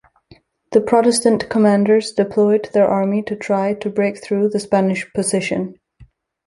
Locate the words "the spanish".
4.49-5.05